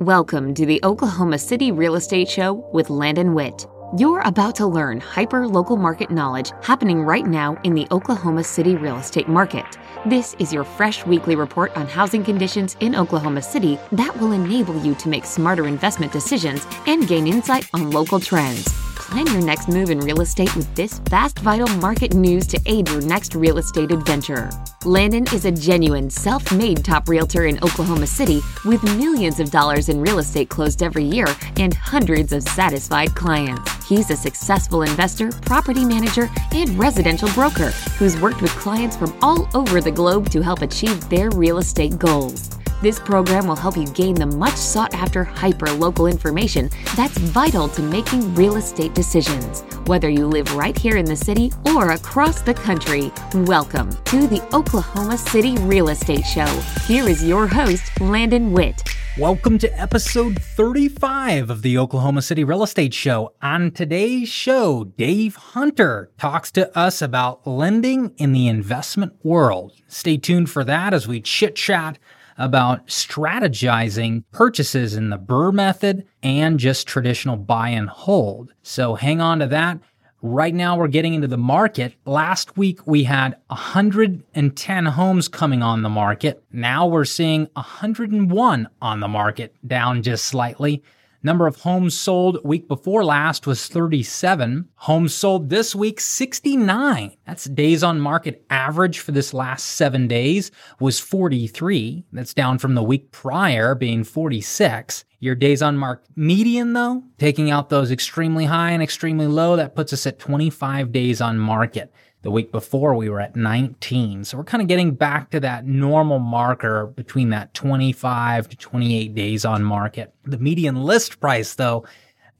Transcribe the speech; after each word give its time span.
Welcome 0.00 0.52
to 0.56 0.66
the 0.66 0.78
Oklahoma 0.84 1.38
City 1.38 1.72
Real 1.72 1.94
Estate 1.94 2.28
Show 2.28 2.68
with 2.70 2.90
Landon 2.90 3.32
Witt. 3.32 3.66
You're 3.96 4.20
about 4.20 4.54
to 4.56 4.66
learn 4.66 5.00
hyper 5.00 5.48
local 5.48 5.78
market 5.78 6.10
knowledge 6.10 6.52
happening 6.62 7.00
right 7.00 7.24
now 7.24 7.56
in 7.64 7.72
the 7.72 7.86
Oklahoma 7.90 8.44
City 8.44 8.76
real 8.76 8.98
estate 8.98 9.26
market. 9.26 9.64
This 10.04 10.36
is 10.38 10.52
your 10.52 10.64
fresh 10.64 11.06
weekly 11.06 11.34
report 11.34 11.74
on 11.78 11.86
housing 11.86 12.22
conditions 12.22 12.76
in 12.80 12.94
Oklahoma 12.94 13.40
City 13.40 13.78
that 13.92 14.14
will 14.20 14.32
enable 14.32 14.78
you 14.84 14.94
to 14.96 15.08
make 15.08 15.24
smarter 15.24 15.66
investment 15.66 16.12
decisions 16.12 16.66
and 16.86 17.08
gain 17.08 17.26
insight 17.26 17.66
on 17.72 17.90
local 17.90 18.20
trends. 18.20 18.68
Plan 19.06 19.26
your 19.28 19.42
next 19.42 19.68
move 19.68 19.90
in 19.90 20.00
real 20.00 20.20
estate 20.20 20.54
with 20.56 20.74
this 20.74 20.98
fast, 21.08 21.38
vital 21.38 21.68
market 21.76 22.12
news 22.12 22.44
to 22.48 22.60
aid 22.66 22.88
your 22.88 23.00
next 23.02 23.36
real 23.36 23.58
estate 23.58 23.92
adventure. 23.92 24.50
Landon 24.84 25.24
is 25.32 25.44
a 25.44 25.52
genuine, 25.52 26.10
self 26.10 26.50
made 26.50 26.84
top 26.84 27.08
realtor 27.08 27.46
in 27.46 27.56
Oklahoma 27.58 28.08
City 28.08 28.40
with 28.64 28.82
millions 28.98 29.38
of 29.38 29.52
dollars 29.52 29.88
in 29.90 30.00
real 30.00 30.18
estate 30.18 30.48
closed 30.48 30.82
every 30.82 31.04
year 31.04 31.26
and 31.58 31.72
hundreds 31.72 32.32
of 32.32 32.42
satisfied 32.42 33.14
clients. 33.14 33.86
He's 33.86 34.10
a 34.10 34.16
successful 34.16 34.82
investor, 34.82 35.30
property 35.42 35.84
manager, 35.84 36.28
and 36.50 36.76
residential 36.76 37.28
broker 37.28 37.70
who's 38.00 38.20
worked 38.20 38.42
with 38.42 38.50
clients 38.56 38.96
from 38.96 39.16
all 39.22 39.48
over 39.54 39.80
the 39.80 39.92
globe 39.92 40.30
to 40.30 40.42
help 40.42 40.62
achieve 40.62 41.08
their 41.08 41.30
real 41.30 41.58
estate 41.58 41.96
goals. 41.96 42.50
This 42.82 43.00
program 43.00 43.46
will 43.46 43.56
help 43.56 43.74
you 43.74 43.86
gain 43.86 44.16
the 44.16 44.26
much 44.26 44.54
sought 44.54 44.92
after 44.92 45.24
hyper 45.24 45.72
local 45.72 46.06
information 46.06 46.68
that's 46.94 47.16
vital 47.16 47.68
to 47.68 47.80
making 47.80 48.34
real 48.34 48.56
estate 48.56 48.92
decisions. 48.92 49.62
Whether 49.86 50.10
you 50.10 50.26
live 50.26 50.54
right 50.54 50.76
here 50.76 50.98
in 50.98 51.06
the 51.06 51.16
city 51.16 51.50
or 51.74 51.92
across 51.92 52.42
the 52.42 52.52
country, 52.52 53.10
welcome 53.32 53.90
to 54.04 54.26
the 54.26 54.46
Oklahoma 54.54 55.16
City 55.16 55.56
Real 55.60 55.88
Estate 55.88 56.26
Show. 56.26 56.44
Here 56.86 57.08
is 57.08 57.24
your 57.24 57.46
host, 57.46 57.98
Landon 57.98 58.52
Witt. 58.52 58.82
Welcome 59.16 59.56
to 59.60 59.80
episode 59.80 60.42
35 60.42 61.48
of 61.48 61.62
the 61.62 61.78
Oklahoma 61.78 62.20
City 62.20 62.44
Real 62.44 62.62
Estate 62.62 62.92
Show. 62.92 63.32
On 63.40 63.70
today's 63.70 64.28
show, 64.28 64.84
Dave 64.84 65.36
Hunter 65.36 66.10
talks 66.18 66.50
to 66.50 66.76
us 66.76 67.00
about 67.00 67.46
lending 67.46 68.12
in 68.18 68.32
the 68.32 68.48
investment 68.48 69.14
world. 69.22 69.72
Stay 69.88 70.18
tuned 70.18 70.50
for 70.50 70.62
that 70.64 70.92
as 70.92 71.08
we 71.08 71.22
chit 71.22 71.56
chat 71.56 71.98
about 72.38 72.86
strategizing 72.86 74.24
purchases 74.30 74.94
in 74.94 75.10
the 75.10 75.18
BRRRR 75.18 75.54
method 75.54 76.06
and 76.22 76.58
just 76.58 76.86
traditional 76.86 77.36
buy 77.36 77.70
and 77.70 77.88
hold. 77.88 78.52
So 78.62 78.94
hang 78.94 79.20
on 79.20 79.38
to 79.40 79.46
that. 79.48 79.78
Right 80.22 80.54
now, 80.54 80.76
we're 80.76 80.88
getting 80.88 81.14
into 81.14 81.28
the 81.28 81.36
market. 81.36 81.94
Last 82.04 82.56
week, 82.56 82.86
we 82.86 83.04
had 83.04 83.36
110 83.48 84.86
homes 84.86 85.28
coming 85.28 85.62
on 85.62 85.82
the 85.82 85.88
market. 85.88 86.42
Now 86.50 86.86
we're 86.86 87.04
seeing 87.04 87.48
101 87.52 88.68
on 88.80 89.00
the 89.00 89.08
market, 89.08 89.54
down 89.66 90.02
just 90.02 90.24
slightly. 90.24 90.82
Number 91.22 91.46
of 91.46 91.56
homes 91.56 91.98
sold 91.98 92.38
week 92.44 92.68
before 92.68 93.04
last 93.04 93.46
was 93.46 93.66
37. 93.66 94.68
Homes 94.76 95.14
sold 95.14 95.48
this 95.48 95.74
week 95.74 96.00
69. 96.00 97.16
That's 97.26 97.44
days 97.44 97.82
on 97.82 98.00
market 98.00 98.44
average 98.50 99.00
for 99.00 99.12
this 99.12 99.34
last 99.34 99.66
7 99.66 100.06
days 100.08 100.50
was 100.80 101.00
43. 101.00 102.04
That's 102.12 102.34
down 102.34 102.58
from 102.58 102.74
the 102.74 102.82
week 102.82 103.10
prior 103.10 103.74
being 103.74 104.04
46. 104.04 105.04
Your 105.18 105.34
days 105.34 105.62
on 105.62 105.78
market 105.78 106.08
median 106.14 106.74
though, 106.74 107.02
taking 107.18 107.50
out 107.50 107.70
those 107.70 107.90
extremely 107.90 108.44
high 108.44 108.70
and 108.70 108.82
extremely 108.82 109.26
low, 109.26 109.56
that 109.56 109.74
puts 109.74 109.92
us 109.92 110.06
at 110.06 110.18
25 110.18 110.92
days 110.92 111.20
on 111.20 111.38
market. 111.38 111.92
The 112.26 112.32
week 112.32 112.50
before, 112.50 112.96
we 112.96 113.08
were 113.08 113.20
at 113.20 113.36
19. 113.36 114.24
So 114.24 114.36
we're 114.36 114.42
kind 114.42 114.60
of 114.60 114.66
getting 114.66 114.96
back 114.96 115.30
to 115.30 115.38
that 115.38 115.64
normal 115.64 116.18
marker 116.18 116.88
between 116.88 117.30
that 117.30 117.54
25 117.54 118.48
to 118.48 118.56
28 118.56 119.14
days 119.14 119.44
on 119.44 119.62
market. 119.62 120.12
The 120.24 120.36
median 120.36 120.82
list 120.82 121.20
price, 121.20 121.54
though, 121.54 121.86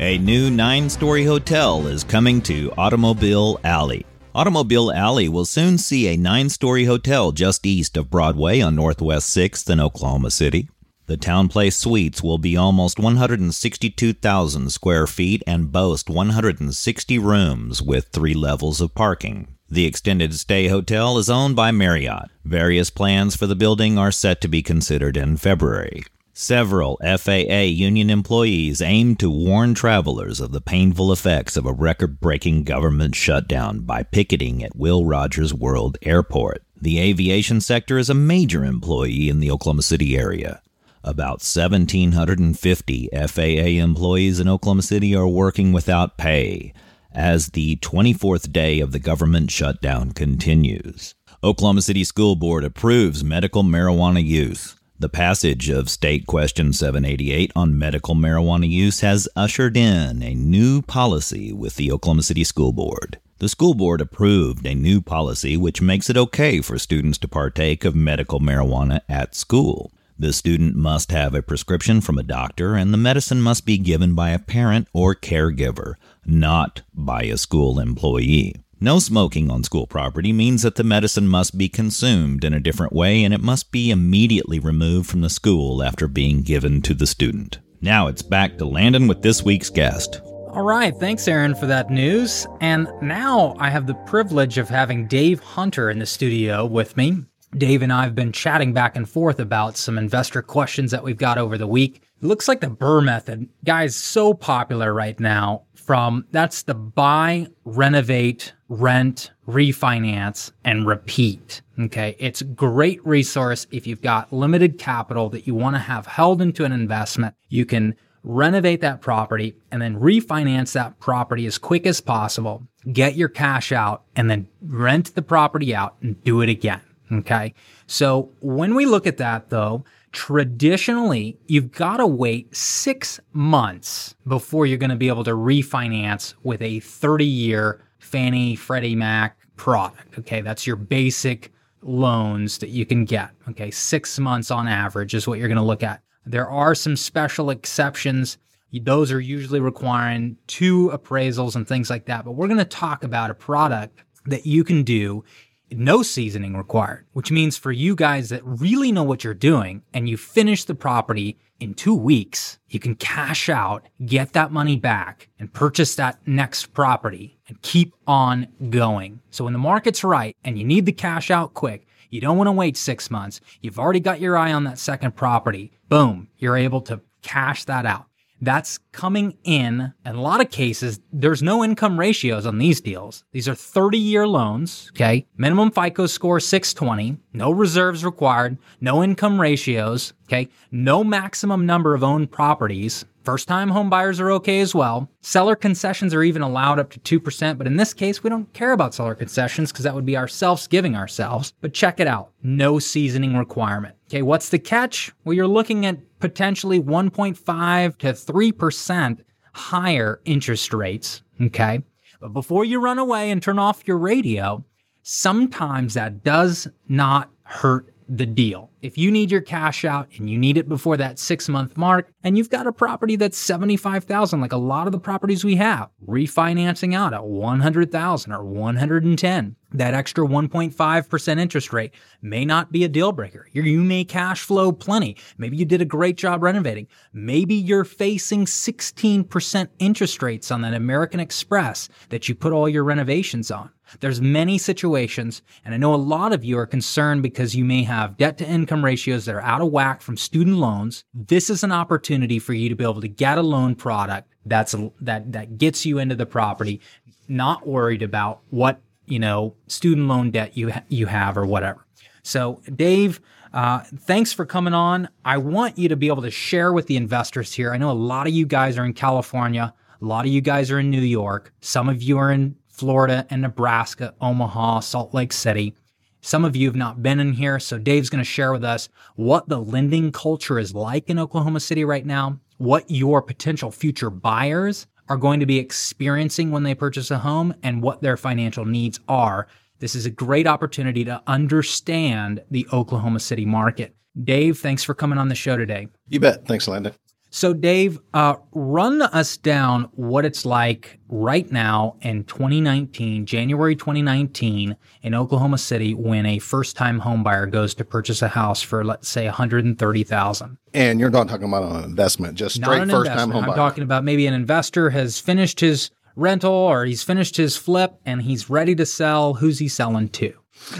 A 0.00 0.18
new 0.18 0.50
nine 0.50 0.90
story 0.90 1.24
hotel 1.24 1.86
is 1.86 2.02
coming 2.02 2.42
to 2.42 2.72
Automobile 2.76 3.60
Alley. 3.62 4.04
Automobile 4.34 4.90
Alley 4.90 5.28
will 5.28 5.44
soon 5.44 5.78
see 5.78 6.08
a 6.08 6.16
nine 6.16 6.48
story 6.48 6.84
hotel 6.84 7.30
just 7.30 7.64
east 7.64 7.96
of 7.96 8.10
Broadway 8.10 8.60
on 8.60 8.74
Northwest 8.74 9.34
6th 9.36 9.70
in 9.70 9.78
Oklahoma 9.78 10.32
City. 10.32 10.68
The 11.06 11.16
TownePlace 11.16 11.74
Suites 11.74 12.24
will 12.24 12.38
be 12.38 12.56
almost 12.56 12.98
162,000 12.98 14.72
square 14.72 15.06
feet 15.06 15.44
and 15.46 15.70
boast 15.70 16.10
160 16.10 17.18
rooms 17.20 17.80
with 17.80 18.08
three 18.08 18.34
levels 18.34 18.80
of 18.80 18.96
parking. 18.96 19.46
The 19.68 19.86
extended 19.86 20.34
stay 20.34 20.66
hotel 20.66 21.18
is 21.18 21.30
owned 21.30 21.54
by 21.54 21.70
Marriott. 21.70 22.30
Various 22.44 22.90
plans 22.90 23.36
for 23.36 23.46
the 23.46 23.54
building 23.54 23.96
are 23.96 24.10
set 24.10 24.40
to 24.40 24.48
be 24.48 24.60
considered 24.60 25.16
in 25.16 25.36
February. 25.36 26.02
Several 26.36 26.98
FAA 27.00 27.60
union 27.60 28.10
employees 28.10 28.82
aimed 28.82 29.20
to 29.20 29.30
warn 29.30 29.72
travelers 29.72 30.40
of 30.40 30.50
the 30.50 30.60
painful 30.60 31.12
effects 31.12 31.56
of 31.56 31.64
a 31.64 31.72
record 31.72 32.18
breaking 32.18 32.64
government 32.64 33.14
shutdown 33.14 33.82
by 33.82 34.02
picketing 34.02 34.64
at 34.64 34.74
Will 34.74 35.04
Rogers 35.04 35.54
World 35.54 35.96
Airport. 36.02 36.64
The 36.74 36.98
aviation 36.98 37.60
sector 37.60 37.98
is 37.98 38.10
a 38.10 38.14
major 38.14 38.64
employee 38.64 39.28
in 39.28 39.38
the 39.38 39.48
Oklahoma 39.48 39.82
City 39.82 40.18
area. 40.18 40.60
About 41.04 41.38
1,750 41.38 43.10
FAA 43.12 43.40
employees 43.80 44.40
in 44.40 44.48
Oklahoma 44.48 44.82
City 44.82 45.14
are 45.14 45.28
working 45.28 45.72
without 45.72 46.18
pay 46.18 46.74
as 47.12 47.50
the 47.50 47.76
24th 47.76 48.50
day 48.50 48.80
of 48.80 48.90
the 48.90 48.98
government 48.98 49.52
shutdown 49.52 50.10
continues. 50.10 51.14
Oklahoma 51.44 51.82
City 51.82 52.02
School 52.02 52.34
Board 52.34 52.64
approves 52.64 53.22
medical 53.22 53.62
marijuana 53.62 54.24
use. 54.24 54.74
The 55.04 55.10
passage 55.10 55.68
of 55.68 55.90
State 55.90 56.26
Question 56.26 56.72
788 56.72 57.52
on 57.54 57.78
medical 57.78 58.14
marijuana 58.14 58.66
use 58.66 59.00
has 59.00 59.28
ushered 59.36 59.76
in 59.76 60.22
a 60.22 60.34
new 60.34 60.80
policy 60.80 61.52
with 61.52 61.76
the 61.76 61.92
Oklahoma 61.92 62.22
City 62.22 62.42
School 62.42 62.72
Board. 62.72 63.18
The 63.36 63.50
school 63.50 63.74
board 63.74 64.00
approved 64.00 64.64
a 64.64 64.74
new 64.74 65.02
policy 65.02 65.58
which 65.58 65.82
makes 65.82 66.08
it 66.08 66.16
okay 66.16 66.62
for 66.62 66.78
students 66.78 67.18
to 67.18 67.28
partake 67.28 67.84
of 67.84 67.94
medical 67.94 68.40
marijuana 68.40 69.02
at 69.06 69.34
school. 69.34 69.92
The 70.18 70.32
student 70.32 70.74
must 70.74 71.12
have 71.12 71.34
a 71.34 71.42
prescription 71.42 72.00
from 72.00 72.16
a 72.16 72.22
doctor, 72.22 72.74
and 72.74 72.90
the 72.90 72.96
medicine 72.96 73.42
must 73.42 73.66
be 73.66 73.76
given 73.76 74.14
by 74.14 74.30
a 74.30 74.38
parent 74.38 74.88
or 74.94 75.14
caregiver, 75.14 75.96
not 76.24 76.80
by 76.94 77.24
a 77.24 77.36
school 77.36 77.78
employee. 77.78 78.63
No 78.84 78.98
smoking 78.98 79.50
on 79.50 79.64
school 79.64 79.86
property 79.86 80.30
means 80.30 80.60
that 80.60 80.74
the 80.74 80.84
medicine 80.84 81.26
must 81.26 81.56
be 81.56 81.70
consumed 81.70 82.44
in 82.44 82.52
a 82.52 82.60
different 82.60 82.92
way 82.92 83.24
and 83.24 83.32
it 83.32 83.40
must 83.40 83.72
be 83.72 83.90
immediately 83.90 84.58
removed 84.58 85.08
from 85.08 85.22
the 85.22 85.30
school 85.30 85.82
after 85.82 86.06
being 86.06 86.42
given 86.42 86.82
to 86.82 86.92
the 86.92 87.06
student. 87.06 87.60
Now 87.80 88.08
it's 88.08 88.20
back 88.20 88.58
to 88.58 88.66
Landon 88.66 89.08
with 89.08 89.22
this 89.22 89.42
week's 89.42 89.70
guest. 89.70 90.20
All 90.50 90.60
right, 90.60 90.94
thanks, 90.94 91.26
Aaron, 91.26 91.54
for 91.54 91.64
that 91.64 91.88
news. 91.88 92.46
And 92.60 92.86
now 93.00 93.56
I 93.58 93.70
have 93.70 93.86
the 93.86 93.94
privilege 93.94 94.58
of 94.58 94.68
having 94.68 95.06
Dave 95.06 95.40
Hunter 95.40 95.88
in 95.88 95.98
the 95.98 96.04
studio 96.04 96.66
with 96.66 96.94
me. 96.94 97.24
Dave 97.56 97.80
and 97.80 97.92
I 97.92 98.02
have 98.02 98.14
been 98.14 98.32
chatting 98.32 98.74
back 98.74 98.96
and 98.96 99.08
forth 99.08 99.40
about 99.40 99.78
some 99.78 99.96
investor 99.96 100.42
questions 100.42 100.90
that 100.90 101.02
we've 101.02 101.16
got 101.16 101.38
over 101.38 101.56
the 101.56 101.66
week. 101.66 102.02
It 102.20 102.26
looks 102.26 102.48
like 102.48 102.60
the 102.60 102.66
BRRRR 102.66 103.04
method, 103.04 103.48
guys, 103.64 103.96
so 103.96 104.34
popular 104.34 104.92
right 104.92 105.18
now. 105.18 105.62
From 105.74 106.24
that's 106.30 106.62
the 106.62 106.74
buy, 106.74 107.46
renovate, 107.64 108.54
rent, 108.80 109.30
refinance, 109.48 110.50
and 110.64 110.86
repeat. 110.86 111.62
Okay. 111.78 112.16
It's 112.18 112.40
a 112.40 112.44
great 112.44 113.04
resource 113.06 113.66
if 113.70 113.86
you've 113.86 114.02
got 114.02 114.32
limited 114.32 114.78
capital 114.78 115.28
that 115.30 115.46
you 115.46 115.54
want 115.54 115.76
to 115.76 115.80
have 115.80 116.06
held 116.06 116.42
into 116.42 116.64
an 116.64 116.72
investment. 116.72 117.34
You 117.48 117.66
can 117.66 117.94
renovate 118.22 118.80
that 118.80 119.00
property 119.00 119.54
and 119.70 119.82
then 119.82 120.00
refinance 120.00 120.72
that 120.72 120.98
property 120.98 121.46
as 121.46 121.58
quick 121.58 121.86
as 121.86 122.00
possible. 122.00 122.66
Get 122.92 123.16
your 123.16 123.28
cash 123.28 123.70
out 123.70 124.02
and 124.16 124.30
then 124.30 124.48
rent 124.62 125.14
the 125.14 125.22
property 125.22 125.74
out 125.74 125.96
and 126.00 126.22
do 126.24 126.40
it 126.40 126.48
again. 126.48 126.80
Okay. 127.12 127.54
So 127.86 128.30
when 128.40 128.74
we 128.74 128.86
look 128.86 129.06
at 129.06 129.18
that 129.18 129.50
though, 129.50 129.84
traditionally 130.12 131.36
you've 131.46 131.72
got 131.72 131.98
to 131.98 132.06
wait 132.06 132.54
six 132.56 133.20
months 133.32 134.14
before 134.26 134.64
you're 134.64 134.78
going 134.78 134.90
to 134.90 134.96
be 134.96 135.08
able 135.08 135.24
to 135.24 135.32
refinance 135.32 136.34
with 136.42 136.62
a 136.62 136.80
30 136.80 137.24
year 137.24 137.84
Fannie 138.04 138.54
Freddie 138.54 138.94
Mac 138.94 139.38
product. 139.56 140.18
Okay. 140.18 140.40
That's 140.40 140.66
your 140.66 140.76
basic 140.76 141.52
loans 141.82 142.58
that 142.58 142.70
you 142.70 142.86
can 142.86 143.04
get. 143.04 143.30
Okay. 143.48 143.70
Six 143.70 144.18
months 144.18 144.50
on 144.50 144.68
average 144.68 145.14
is 145.14 145.26
what 145.26 145.38
you're 145.38 145.48
going 145.48 145.56
to 145.56 145.64
look 145.64 145.82
at. 145.82 146.02
There 146.26 146.48
are 146.48 146.74
some 146.74 146.96
special 146.96 147.50
exceptions. 147.50 148.38
Those 148.72 149.12
are 149.12 149.20
usually 149.20 149.60
requiring 149.60 150.36
two 150.46 150.90
appraisals 150.90 151.56
and 151.56 151.66
things 151.66 151.90
like 151.90 152.06
that. 152.06 152.24
But 152.24 152.32
we're 152.32 152.48
going 152.48 152.58
to 152.58 152.64
talk 152.64 153.04
about 153.04 153.30
a 153.30 153.34
product 153.34 154.02
that 154.26 154.46
you 154.46 154.64
can 154.64 154.82
do 154.82 155.24
no 155.70 156.02
seasoning 156.02 156.56
required, 156.56 157.06
which 157.12 157.30
means 157.30 157.56
for 157.56 157.72
you 157.72 157.94
guys 157.94 158.28
that 158.28 158.42
really 158.44 158.92
know 158.92 159.02
what 159.02 159.24
you're 159.24 159.34
doing 159.34 159.82
and 159.92 160.08
you 160.08 160.16
finish 160.16 160.64
the 160.64 160.74
property 160.74 161.38
in 161.64 161.72
two 161.72 161.94
weeks, 161.94 162.58
you 162.68 162.78
can 162.78 162.94
cash 162.94 163.48
out, 163.48 163.88
get 164.04 164.34
that 164.34 164.52
money 164.52 164.76
back 164.76 165.30
and 165.38 165.50
purchase 165.50 165.94
that 165.94 166.18
next 166.26 166.74
property 166.74 167.38
and 167.48 167.60
keep 167.62 167.94
on 168.06 168.48
going. 168.68 169.22
So 169.30 169.44
when 169.44 169.54
the 169.54 169.58
market's 169.58 170.04
right 170.04 170.36
and 170.44 170.58
you 170.58 170.64
need 170.66 170.84
the 170.84 170.92
cash 170.92 171.30
out 171.30 171.54
quick, 171.54 171.86
you 172.10 172.20
don't 172.20 172.36
want 172.36 172.48
to 172.48 172.52
wait 172.52 172.76
six 172.76 173.10
months. 173.10 173.40
You've 173.62 173.78
already 173.78 174.00
got 174.00 174.20
your 174.20 174.36
eye 174.36 174.52
on 174.52 174.64
that 174.64 174.78
second 174.78 175.16
property. 175.16 175.72
Boom, 175.88 176.28
you're 176.36 176.58
able 176.58 176.82
to 176.82 177.00
cash 177.22 177.64
that 177.64 177.86
out 177.86 178.04
that's 178.40 178.78
coming 178.92 179.36
in. 179.44 179.92
In 180.04 180.14
a 180.14 180.20
lot 180.20 180.40
of 180.40 180.50
cases, 180.50 181.00
there's 181.12 181.42
no 181.42 181.64
income 181.64 181.98
ratios 181.98 182.46
on 182.46 182.58
these 182.58 182.80
deals. 182.80 183.24
These 183.32 183.48
are 183.48 183.54
30 183.54 183.98
year 183.98 184.26
loans. 184.26 184.90
Okay. 184.94 185.26
Minimum 185.36 185.70
FICO 185.70 186.06
score 186.06 186.40
620, 186.40 187.16
no 187.32 187.50
reserves 187.50 188.04
required, 188.04 188.58
no 188.80 189.02
income 189.02 189.40
ratios. 189.40 190.12
Okay. 190.24 190.48
No 190.70 191.04
maximum 191.04 191.66
number 191.66 191.94
of 191.94 192.02
owned 192.02 192.30
properties. 192.30 193.04
First 193.24 193.48
time 193.48 193.70
home 193.70 193.88
buyers 193.88 194.20
are 194.20 194.30
okay 194.32 194.60
as 194.60 194.74
well. 194.74 195.08
Seller 195.22 195.56
concessions 195.56 196.12
are 196.12 196.22
even 196.22 196.42
allowed 196.42 196.78
up 196.78 196.90
to 196.90 197.20
2%, 197.20 197.56
but 197.56 197.66
in 197.66 197.76
this 197.76 197.94
case, 197.94 198.22
we 198.22 198.28
don't 198.28 198.52
care 198.52 198.72
about 198.72 198.92
seller 198.92 199.14
concessions 199.14 199.72
because 199.72 199.84
that 199.84 199.94
would 199.94 200.04
be 200.04 200.16
ourselves 200.16 200.66
giving 200.66 200.94
ourselves. 200.94 201.54
But 201.62 201.72
check 201.72 202.00
it 202.00 202.06
out. 202.06 202.32
No 202.42 202.78
seasoning 202.78 203.34
requirement. 203.34 203.94
Okay, 204.10 204.20
what's 204.20 204.50
the 204.50 204.58
catch? 204.58 205.10
Well, 205.24 205.32
you're 205.32 205.46
looking 205.46 205.86
at 205.86 205.98
potentially 206.20 206.78
1.5 206.78 207.96
to 207.98 208.06
3% 208.08 209.20
higher 209.54 210.20
interest 210.26 210.74
rates. 210.74 211.22
Okay. 211.40 211.82
But 212.20 212.34
before 212.34 212.66
you 212.66 212.78
run 212.78 212.98
away 212.98 213.30
and 213.30 213.42
turn 213.42 213.58
off 213.58 213.88
your 213.88 213.98
radio, 213.98 214.64
sometimes 215.02 215.94
that 215.94 216.22
does 216.22 216.68
not 216.88 217.30
hurt 217.44 217.93
the 218.08 218.26
deal. 218.26 218.70
If 218.82 218.98
you 218.98 219.10
need 219.10 219.30
your 219.30 219.40
cash 219.40 219.84
out 219.84 220.08
and 220.16 220.28
you 220.28 220.38
need 220.38 220.56
it 220.56 220.68
before 220.68 220.96
that 220.96 221.18
six 221.18 221.48
month 221.48 221.76
mark, 221.76 222.12
and 222.22 222.36
you've 222.36 222.50
got 222.50 222.66
a 222.66 222.72
property 222.72 223.16
that's 223.16 223.38
75,000, 223.38 224.40
like 224.40 224.52
a 224.52 224.56
lot 224.56 224.86
of 224.86 224.92
the 224.92 224.98
properties 224.98 225.44
we 225.44 225.56
have, 225.56 225.90
refinancing 226.06 226.94
out 226.94 227.14
at 227.14 227.24
100,000 227.24 228.32
or 228.32 228.44
110, 228.44 229.56
that 229.74 229.92
extra 229.92 230.26
1.5% 230.26 231.38
interest 231.38 231.72
rate 231.72 231.92
may 232.22 232.44
not 232.44 232.72
be 232.72 232.84
a 232.84 232.88
deal 232.88 233.12
breaker. 233.12 233.46
You 233.52 233.82
may 233.82 234.04
cash 234.04 234.42
flow 234.42 234.72
plenty. 234.72 235.16
Maybe 235.36 235.56
you 235.56 235.64
did 235.64 235.82
a 235.82 235.84
great 235.86 236.16
job 236.16 236.42
renovating. 236.42 236.86
Maybe 237.12 237.54
you're 237.54 237.84
facing 237.84 238.46
16% 238.46 239.68
interest 239.78 240.22
rates 240.22 240.50
on 240.50 240.62
that 240.62 240.74
American 240.74 241.20
Express 241.20 241.88
that 242.08 242.28
you 242.28 242.34
put 242.34 242.52
all 242.52 242.68
your 242.68 242.84
renovations 242.84 243.50
on. 243.50 243.70
There's 244.00 244.20
many 244.20 244.56
situations, 244.56 245.42
and 245.64 245.74
I 245.74 245.76
know 245.76 245.94
a 245.94 245.96
lot 245.96 246.32
of 246.32 246.42
you 246.42 246.58
are 246.58 246.66
concerned 246.66 247.22
because 247.22 247.54
you 247.54 247.64
may 247.64 247.82
have 247.82 248.16
debt 248.16 248.38
to 248.38 248.48
income 248.48 248.84
ratios 248.84 249.26
that 249.26 249.34
are 249.34 249.42
out 249.42 249.60
of 249.60 249.70
whack 249.70 250.00
from 250.00 250.16
student 250.16 250.56
loans. 250.56 251.04
This 251.12 251.50
is 251.50 251.62
an 251.62 251.72
opportunity 251.72 252.38
for 252.38 252.54
you 252.54 252.68
to 252.70 252.74
be 252.74 252.84
able 252.84 253.02
to 253.02 253.08
get 253.08 253.36
a 253.36 253.42
loan 253.42 253.74
product 253.74 254.32
that's 254.46 254.74
that 255.00 255.32
that 255.32 255.58
gets 255.58 255.84
you 255.86 255.98
into 255.98 256.14
the 256.14 256.26
property, 256.26 256.80
not 257.28 257.66
worried 257.66 258.02
about 258.02 258.40
what 258.50 258.80
you 259.06 259.18
know 259.18 259.54
student 259.66 260.08
loan 260.08 260.30
debt 260.30 260.56
you 260.56 260.70
ha- 260.70 260.84
you 260.88 261.06
have 261.06 261.36
or 261.36 261.46
whatever. 261.46 261.86
So, 262.22 262.62
Dave, 262.74 263.20
uh, 263.52 263.80
thanks 264.00 264.32
for 264.32 264.46
coming 264.46 264.74
on. 264.74 265.08
I 265.24 265.36
want 265.36 265.78
you 265.78 265.88
to 265.90 265.96
be 265.96 266.08
able 266.08 266.22
to 266.22 266.30
share 266.30 266.72
with 266.72 266.86
the 266.86 266.96
investors 266.96 267.52
here. 267.52 267.72
I 267.72 267.76
know 267.76 267.90
a 267.90 267.92
lot 267.92 268.26
of 268.26 268.32
you 268.32 268.46
guys 268.46 268.78
are 268.78 268.84
in 268.84 268.94
California. 268.94 269.74
A 270.00 270.04
lot 270.04 270.24
of 270.24 270.32
you 270.32 270.40
guys 270.40 270.70
are 270.70 270.80
in 270.80 270.90
New 270.90 271.00
York. 271.00 271.52
Some 271.60 271.88
of 271.88 272.02
you 272.02 272.18
are 272.18 272.32
in 272.32 272.56
Florida 272.66 273.26
and 273.30 273.42
Nebraska, 273.42 274.14
Omaha, 274.20 274.80
Salt 274.80 275.14
Lake 275.14 275.32
City. 275.32 275.74
Some 276.20 276.44
of 276.44 276.56
you 276.56 276.66
have 276.66 276.74
not 276.74 277.02
been 277.02 277.20
in 277.20 277.34
here, 277.34 277.60
so 277.60 277.78
Dave's 277.78 278.08
going 278.08 278.24
to 278.24 278.28
share 278.28 278.52
with 278.52 278.64
us 278.64 278.88
what 279.14 279.48
the 279.48 279.60
lending 279.60 280.10
culture 280.10 280.58
is 280.58 280.74
like 280.74 281.10
in 281.10 281.18
Oklahoma 281.18 281.60
City 281.60 281.84
right 281.84 282.04
now, 282.04 282.40
what 282.56 282.90
your 282.90 283.20
potential 283.20 283.70
future 283.70 284.08
buyers 284.10 284.86
are 285.08 285.16
going 285.16 285.40
to 285.40 285.46
be 285.46 285.58
experiencing 285.58 286.50
when 286.50 286.62
they 286.62 286.74
purchase 286.74 287.10
a 287.10 287.18
home, 287.18 287.54
and 287.62 287.82
what 287.82 288.02
their 288.02 288.16
financial 288.16 288.64
needs 288.64 289.00
are. 289.08 289.46
This 289.80 289.94
is 289.94 290.06
a 290.06 290.10
great 290.10 290.46
opportunity 290.46 291.04
to 291.04 291.22
understand 291.26 292.42
the 292.50 292.66
Oklahoma 292.72 293.20
City 293.20 293.44
market. 293.44 293.94
Dave, 294.22 294.58
thanks 294.58 294.84
for 294.84 294.94
coming 294.94 295.18
on 295.18 295.28
the 295.28 295.34
show 295.34 295.56
today. 295.56 295.88
You 296.08 296.20
bet. 296.20 296.46
Thanks, 296.46 296.68
Landon. 296.68 296.94
So, 297.34 297.52
Dave, 297.52 297.98
uh, 298.14 298.36
run 298.52 299.02
us 299.02 299.36
down 299.36 299.88
what 299.96 300.24
it's 300.24 300.46
like 300.46 301.00
right 301.08 301.50
now 301.50 301.96
in 302.00 302.22
2019, 302.22 303.26
January 303.26 303.74
2019, 303.74 304.76
in 305.02 305.14
Oklahoma 305.16 305.58
City, 305.58 305.94
when 305.94 306.26
a 306.26 306.38
first-time 306.38 307.00
homebuyer 307.00 307.50
goes 307.50 307.74
to 307.74 307.84
purchase 307.84 308.22
a 308.22 308.28
house 308.28 308.62
for, 308.62 308.84
let's 308.84 309.08
say, 309.08 309.24
130,000. 309.24 310.58
And 310.74 311.00
you're 311.00 311.10
not 311.10 311.28
talking 311.28 311.48
about 311.48 311.64
an 311.64 311.82
investment, 311.82 312.36
just 312.36 312.54
straight 312.54 312.88
first-time 312.88 313.32
homebuyer. 313.32 313.48
I'm 313.48 313.54
talking 313.56 313.82
about 313.82 314.04
maybe 314.04 314.28
an 314.28 314.34
investor 314.34 314.90
has 314.90 315.18
finished 315.18 315.58
his 315.58 315.90
rental 316.14 316.52
or 316.52 316.84
he's 316.84 317.02
finished 317.02 317.36
his 317.36 317.56
flip 317.56 317.96
and 318.06 318.22
he's 318.22 318.48
ready 318.48 318.76
to 318.76 318.86
sell. 318.86 319.34
Who's 319.34 319.58
he 319.58 319.66
selling 319.66 320.08
to? 320.10 320.34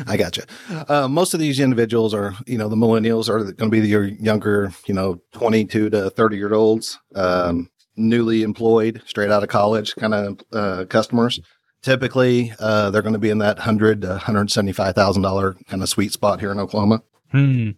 I 0.07 0.17
got 0.17 0.37
you. 0.37 0.45
Uh, 0.89 1.09
most 1.09 1.35
of 1.35 1.41
these 1.41 1.61
individuals 1.61 2.15
are, 2.15 2.35
you 2.47 2.59
know, 2.59 2.69
the 2.69 2.77
millennials 2.77 3.29
are 3.29 3.39
going 3.53 3.71
to 3.71 3.81
be 3.81 3.87
your 3.87 4.05
younger, 4.05 4.73
you 4.87 4.95
know, 4.95 5.21
22 5.33 5.91
to 5.91 6.11
30 6.11 6.37
year 6.37 6.55
olds, 6.55 6.99
um, 7.15 7.71
newly 7.97 8.43
employed, 8.43 9.03
straight 9.07 9.31
out 9.31 9.43
of 9.43 9.49
college 9.49 9.95
kind 9.97 10.15
of 10.15 10.41
uh, 10.53 10.85
customers. 10.87 11.41
Typically, 11.83 12.53
uh, 12.59 12.91
they're 12.91 13.03
going 13.03 13.13
to 13.13 13.19
be 13.19 13.29
in 13.29 13.39
that 13.39 13.59
hundred 13.59 14.01
to 14.03 14.17
hundred 14.17 14.51
seventy 14.51 14.73
five 14.73 14.95
thousand 14.95 15.23
dollar 15.23 15.55
kind 15.69 15.83
of 15.83 15.89
sweet 15.91 16.13
spot 16.13 16.41
here 16.41 16.51
in 16.51 16.59
Oklahoma. 16.59 17.03
Hmm. 17.31 17.73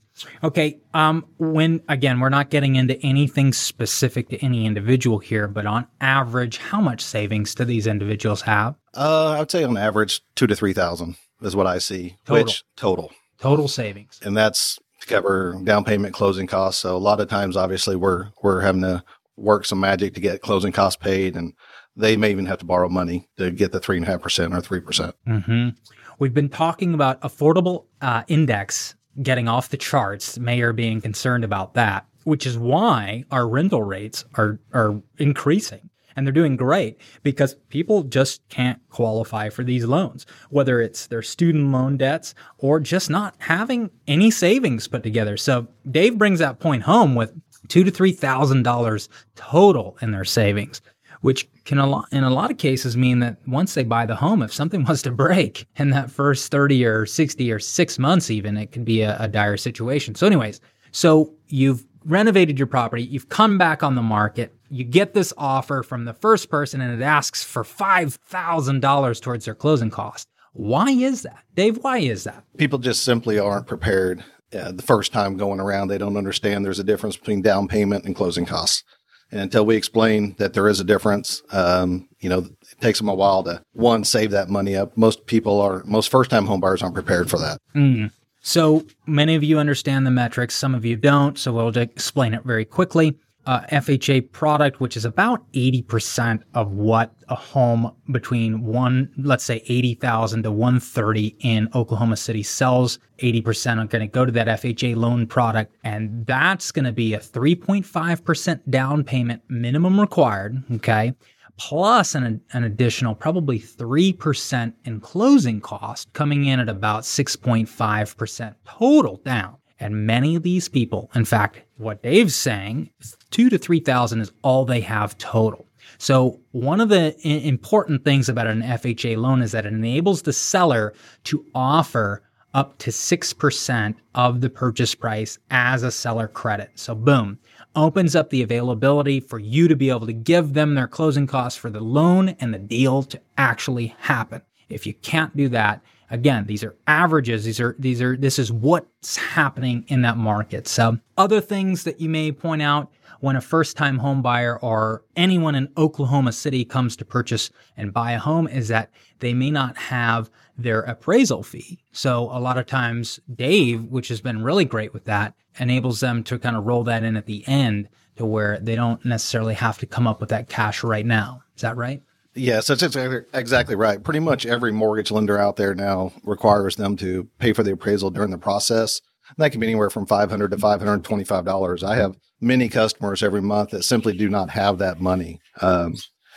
Okay. 0.45 0.79
Um, 0.95 1.27
when 1.39 1.83
again, 1.89 2.21
we're 2.21 2.29
not 2.29 2.51
getting 2.51 2.77
into 2.77 2.97
anything 3.05 3.53
specific 3.53 4.29
to 4.29 4.45
any 4.45 4.65
individual 4.65 5.19
here, 5.19 5.49
but 5.49 5.67
on 5.67 5.89
average, 6.01 6.59
how 6.59 6.81
much 6.81 7.01
savings 7.01 7.53
do 7.57 7.65
these 7.65 7.89
individuals 7.89 8.43
have? 8.43 8.77
Uh, 8.95 9.33
I 9.33 9.39
would 9.41 9.51
say 9.51 9.65
on 9.65 9.77
average 9.77 10.21
two 10.37 10.47
to 10.47 10.55
three 10.55 10.73
thousand 10.73 11.17
is 11.43 11.57
what 11.57 11.67
I 11.67 11.79
see. 11.79 12.17
Total. 12.25 12.45
Which 12.45 12.65
total. 12.77 13.13
Total 13.39 13.69
savings. 13.69 14.21
And 14.23 14.37
that's 14.37 14.79
to 15.01 15.07
cover 15.07 15.61
down 15.65 15.85
payment 15.85 16.15
closing 16.15 16.47
costs. 16.47 16.81
So 16.81 16.97
a 16.97 16.99
lot 16.99 17.21
of 17.21 17.29
times 17.29 17.57
obviously 17.57 17.97
we're 17.97 18.29
we're 18.43 18.61
having 18.61 18.83
to 18.83 19.05
work 19.37 19.67
some 19.67 19.81
magic 19.81 20.15
to 20.15 20.21
get 20.21 20.41
closing 20.41 20.73
costs 20.73 20.97
paid 20.97 21.37
and 21.37 21.53
they 21.97 22.17
may 22.17 22.31
even 22.31 22.47
have 22.47 22.59
to 22.59 22.65
borrow 22.65 22.89
money 22.89 23.29
to 23.39 23.51
get 23.51 23.73
the 23.73 23.81
three 23.81 23.97
and 23.97 24.07
a 24.07 24.11
half 24.11 24.21
percent 24.21 24.55
or 24.55 24.61
three 24.61 24.81
percent. 24.81 25.15
Mm-hmm. 25.27 25.71
We've 26.19 26.35
been 26.35 26.49
talking 26.49 26.95
about 26.95 27.21
affordable 27.21 27.85
uh, 28.01 28.23
index 28.29 28.95
getting 29.23 29.49
off 29.49 29.71
the 29.71 29.77
charts. 29.77 30.39
Mayor 30.39 30.73
being 30.73 31.01
concerned 31.01 31.45
about 31.45 31.75
that, 31.75 32.07
which 32.25 32.47
is 32.47 32.59
why 32.59 33.25
our 33.31 33.49
rental 33.49 33.83
rates 33.83 34.25
are 34.35 34.61
are 34.73 35.01
increasing 35.19 35.91
and 36.17 36.27
they're 36.27 36.33
doing 36.33 36.57
great 36.57 36.99
because 37.23 37.55
people 37.69 38.03
just 38.03 38.47
can't 38.49 38.81
qualify 38.91 39.51
for 39.51 39.63
these 39.63 39.85
loans, 39.85 40.27
whether 40.51 40.81
it's 40.81 41.07
their 41.07 41.23
student 41.23 41.71
loan 41.71 41.97
debts 41.97 42.35
or 42.59 42.81
just 42.81 43.11
not 43.11 43.35
having 43.39 43.91
any 44.09 44.31
savings 44.31 44.89
put 44.89 45.03
together. 45.03 45.37
So 45.37 45.69
Dave 45.91 46.19
brings 46.19 46.39
that 46.41 46.59
point 46.59 46.83
home 46.83 47.15
with 47.15 47.33
two 47.69 47.85
to 47.85 47.91
three 47.91 48.13
thousand 48.13 48.63
dollars 48.63 49.09
total 49.35 49.99
in 50.01 50.13
their 50.13 50.25
savings, 50.25 50.81
which 51.21 51.49
can 51.65 51.79
in 52.13 52.25
a 52.25 52.31
lot 52.31 52.51
of 52.51 52.59
cases 52.59 52.97
mean 52.97 53.19
that 53.21 53.37
once 53.47 53.75
they 53.75 53.85
buy 53.85 54.07
the 54.07 54.17
home, 54.17 54.43
if 54.43 54.53
something 54.53 54.85
was 54.89 55.03
to 55.03 55.11
break 55.11 55.67
in 55.77 55.91
that 55.91 56.11
first 56.11 56.51
thirty 56.51 56.85
or 56.85 57.07
sixty 57.07 57.53
or 57.53 57.59
six 57.59 57.99
months, 57.99 58.31
even 58.31 58.57
it 58.57 58.73
can 58.73 58.85
be 58.85 59.03
a, 59.03 59.17
a 59.21 59.29
dire 59.29 59.57
situation. 59.57 60.15
So, 60.15 60.27
anyways, 60.27 60.61
so 60.93 61.35
you've 61.49 61.85
renovated 62.07 62.59
your 62.59 62.69
property, 62.69 63.03
you've 63.03 63.29
come 63.29 63.59
back 63.59 63.83
on 63.83 63.97
the 63.97 64.03
market, 64.03 64.56
you 64.71 64.85
get 64.85 65.15
this 65.15 65.33
offer 65.37 65.83
from 65.83 66.05
the 66.05 66.15
first 66.15 66.51
person 66.51 66.81
and 66.81 67.01
it 67.01 67.05
asks 67.05 67.43
for 67.45 67.63
$5,000 67.63 69.21
towards 69.21 69.45
their 69.45 69.55
closing 69.55 69.91
cost. 69.91 70.29
Why 70.53 70.91
is 70.91 71.23
that? 71.23 71.45
Dave, 71.55 71.79
why 71.83 71.99
is 71.99 72.25
that? 72.25 72.45
People 72.57 72.79
just 72.79 73.03
simply 73.03 73.39
aren't 73.39 73.67
prepared 73.67 74.25
uh, 74.55 74.73
the 74.73 74.83
first 74.83 75.13
time 75.13 75.37
going 75.37 75.61
around. 75.61 75.89
They 75.89 75.99
don't 75.99 76.17
understand 76.17 76.65
there's 76.65 76.79
a 76.79 76.85
difference 76.85 77.17
between 77.17 77.43
down 77.43 77.69
payment 77.69 78.05
and 78.05 78.17
closing 78.17 78.47
costs. 78.47 78.83
And 79.31 79.41
until 79.41 79.67
we 79.67 79.77
explain 79.77 80.37
that 80.39 80.55
there 80.55 80.69
is 80.69 80.79
a 80.79 80.85
difference, 80.85 81.43
um, 81.51 82.09
you 82.21 82.29
know, 82.29 82.39
it 82.39 82.81
takes 82.81 82.99
them 82.99 83.09
a 83.09 83.15
while 83.15 83.43
to 83.43 83.63
one 83.73 84.05
save 84.05 84.31
that 84.31 84.49
money 84.49 84.77
up. 84.77 84.97
Most 84.97 85.27
people 85.27 85.61
are, 85.61 85.83
most 85.85 86.11
first 86.11 86.31
time 86.31 86.47
homebuyers 86.47 86.83
aren't 86.83 86.95
prepared 86.95 87.29
for 87.29 87.39
that. 87.39 87.59
Mm. 87.75 88.13
So 88.41 88.87
many 89.07 89.35
of 89.35 89.43
you 89.43 89.59
understand 89.59 90.07
the 90.07 90.13
metrics, 90.13 90.55
some 90.55 90.75
of 90.75 90.85
you 90.85 90.97
don't. 90.97 91.37
So 91.37 91.53
we'll 91.53 91.77
explain 91.77 92.33
it 92.33 92.45
very 92.45 92.65
quickly. 92.65 93.17
Uh, 93.47 93.61
FHA 93.71 94.33
product, 94.33 94.81
which 94.81 94.97
is 94.97 95.05
about 95.05 95.41
80% 95.53 96.43
of 96.55 96.73
what 96.73 97.15
a 97.29 97.37
home 97.37 97.93
between 98.11 98.63
one, 98.63 99.13
let's 99.17 99.45
say 99.45 99.63
80,000 99.69 100.43
to 100.43 100.51
130 100.51 101.37
in 101.39 101.69
Oklahoma 101.73 102.17
City 102.17 102.43
sells. 102.43 102.99
80% 103.19 103.85
are 103.85 103.87
going 103.87 104.01
to 104.01 104.13
go 104.13 104.25
to 104.25 104.33
that 104.33 104.49
FHA 104.49 104.97
loan 104.97 105.29
product. 105.29 105.77
And 105.85 106.27
that's 106.27 106.73
going 106.73 106.87
to 106.87 106.93
be 106.93 107.15
a 107.15 107.21
3.5% 107.21 108.61
down 108.69 109.05
payment 109.05 109.43
minimum 109.49 110.01
required. 110.01 110.65
Okay 110.73 111.15
plus 111.59 112.15
an, 112.15 112.41
an 112.53 112.65
additional 112.65 113.15
probably 113.15 113.59
3% 113.59 114.73
in 114.85 115.01
closing 115.01 115.61
cost, 115.61 116.13
coming 116.13 116.45
in 116.47 116.61
at 116.61 116.69
about 116.69 117.03
6.5% 117.03 118.55
total 118.67 119.21
down. 119.25 119.57
And 119.79 120.07
many 120.07 120.37
of 120.37 120.43
these 120.43 120.69
people, 120.69 121.11
in 121.15 121.25
fact, 121.25 121.63
what 121.77 122.03
Dave's 122.03 122.35
saying, 122.35 122.91
two 123.31 123.51
to 123.51 123.59
3,000 123.59 124.21
is 124.21 124.33
all 124.43 124.65
they 124.65 124.81
have 124.81 125.19
total. 125.19 125.67
So 125.99 126.41
one 126.53 126.81
of 126.81 126.89
the 126.89 127.17
important 127.27 128.05
things 128.05 128.29
about 128.29 128.47
an 128.47 128.63
FHA 128.63 129.17
loan 129.17 129.43
is 129.43 129.53
that 129.53 129.67
it 129.67 129.73
enables 129.73 130.23
the 130.23 130.33
seller 130.33 130.95
to 131.25 131.45
offer 131.55 132.23
up 132.55 132.79
to 132.79 132.91
6% 132.91 133.95
of 134.15 134.41
the 134.41 134.49
purchase 134.49 134.95
price 134.95 135.39
as 135.51 135.83
a 135.83 135.91
seller 135.91 136.27
credit. 136.27 136.71
So 136.75 136.95
boom, 136.95 137.39
opens 137.75 138.17
up 138.17 138.31
the 138.31 138.43
availability 138.43 139.21
for 139.21 139.39
you 139.39 139.69
to 139.69 139.77
be 139.77 139.91
able 139.91 140.07
to 140.07 140.15
give 140.15 140.55
them 140.55 140.75
their 140.75 140.89
closing 140.89 141.27
costs 141.27 141.59
for 141.59 141.69
the 141.69 141.81
loan 141.81 142.31
and 142.41 142.55
the 142.55 142.59
deal 142.59 143.03
to 143.05 143.21
actually 143.37 143.95
happen. 144.01 144.41
If 144.71 144.87
you 144.87 144.95
can't 144.95 145.37
do 145.37 145.49
that, 145.51 145.83
again, 146.11 146.47
these 146.47 146.65
are 146.65 146.77
averages. 146.87 147.45
These 147.45 147.61
are, 147.61 147.77
these 147.79 148.01
are, 148.03 148.17
this 148.17 148.39
is 148.39 148.53
what's 148.53 149.17
happening 149.17 149.85
in 149.89 150.03
that 150.03 150.17
market. 150.17 150.69
So 150.69 150.99
other 151.17 151.41
things 151.41 151.85
that 151.85 152.01
you 152.01 152.09
may 152.09 152.33
point 152.33 152.63
out 152.63 152.91
when 153.21 153.37
a 153.37 153.41
first 153.41 153.77
time 153.77 153.99
home 153.99 154.23
buyer 154.23 154.59
or 154.59 155.03
anyone 155.17 155.55
in 155.55 155.73
Oklahoma 155.77 156.33
City 156.33 156.65
comes 156.65 156.97
to 156.97 157.05
purchase 157.05 157.51
and 157.77 157.93
buy 157.93 158.13
a 158.13 158.19
home 158.19 158.47
is 158.47 158.69
that 158.69 158.91
they 159.21 159.33
may 159.33 159.51
not 159.51 159.77
have 159.77 160.31
their 160.59 160.81
appraisal 160.83 161.43
fee. 161.43 161.79
So 161.93 162.25
a 162.33 162.41
lot 162.41 162.59
of 162.59 162.67
times 162.67 163.21
Dave, 163.35 163.85
which 163.85 164.09
has 164.09 164.21
been 164.21 164.43
really 164.43 164.65
great 164.65 164.93
with 164.93 165.05
that, 165.05 165.35
enables 165.59 166.01
them 166.01 166.23
to 166.25 166.39
kind 166.39 166.57
of 166.57 166.67
roll 166.67 166.85
that 166.85 167.05
in 167.05 167.17
at 167.17 167.27
the 167.27 167.45
end 167.47 167.89
to 168.17 168.27
where 168.27 168.59
they 168.61 168.77
don't 168.77 169.05
necessarily 169.05 169.55
have 169.55 169.79
to 169.79 169.87
come 169.87 170.07
up 170.07 170.21
with 170.21 170.31
that 170.31 170.49
cash 170.49 170.83
right 170.83 171.07
now. 171.07 171.43
Is 171.55 171.63
that 171.63 171.77
right? 171.77 172.03
Yes, 172.37 172.67
that's 172.67 172.83
exactly 172.83 173.77
right. 173.77 174.03
Pretty 174.03 174.21
much 174.21 174.45
every 174.45 174.71
mortgage 174.71 175.11
lender 175.11 175.39
out 175.39 175.57
there 175.57 175.75
now 175.75 176.13
requires 176.23 176.77
them 176.77 176.97
to 176.99 177.29
pay 177.39 177.55
for 177.55 177.63
the 177.63 177.73
appraisal 177.73 178.11
during 178.11 178.31
the 178.31 178.39
process. 178.39 179.01
That 179.39 179.51
can 179.51 179.61
be 179.61 179.67
anywhere 179.67 179.91
from 179.91 180.07
500 180.07 180.51
to 180.51 180.57
$525. 180.57 181.83
I 181.83 181.97
have 181.97 182.17
many 182.41 182.69
customers 182.69 183.23
every 183.23 183.41
month 183.41 183.71
that 183.71 183.85
simply 183.85 184.17
do 184.17 184.29
not 184.29 184.51
have 184.51 184.79
that 184.79 185.01
money. 185.01 185.41
Um, 185.63 185.95